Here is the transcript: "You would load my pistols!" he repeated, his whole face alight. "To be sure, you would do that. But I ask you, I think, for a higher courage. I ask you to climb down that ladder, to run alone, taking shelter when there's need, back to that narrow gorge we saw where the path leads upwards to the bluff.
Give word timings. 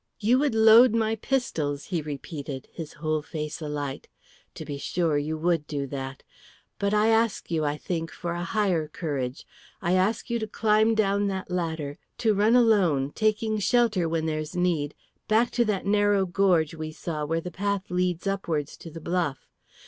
"You 0.19 0.39
would 0.39 0.55
load 0.55 0.95
my 0.95 1.15
pistols!" 1.15 1.85
he 1.93 2.01
repeated, 2.01 2.67
his 2.71 2.93
whole 2.93 3.21
face 3.21 3.61
alight. 3.61 4.07
"To 4.55 4.65
be 4.65 4.79
sure, 4.79 5.15
you 5.19 5.37
would 5.37 5.67
do 5.67 5.85
that. 5.85 6.23
But 6.79 6.91
I 6.91 7.09
ask 7.09 7.51
you, 7.51 7.63
I 7.63 7.77
think, 7.77 8.09
for 8.09 8.31
a 8.31 8.43
higher 8.43 8.87
courage. 8.87 9.45
I 9.79 9.93
ask 9.93 10.27
you 10.31 10.39
to 10.39 10.47
climb 10.47 10.95
down 10.95 11.27
that 11.27 11.51
ladder, 11.51 11.99
to 12.17 12.33
run 12.33 12.55
alone, 12.55 13.11
taking 13.11 13.59
shelter 13.59 14.09
when 14.09 14.25
there's 14.25 14.55
need, 14.55 14.95
back 15.27 15.51
to 15.51 15.65
that 15.65 15.85
narrow 15.85 16.25
gorge 16.25 16.73
we 16.73 16.91
saw 16.91 17.23
where 17.23 17.39
the 17.41 17.51
path 17.51 17.91
leads 17.91 18.25
upwards 18.25 18.77
to 18.77 18.89
the 18.89 19.01
bluff. 19.01 19.47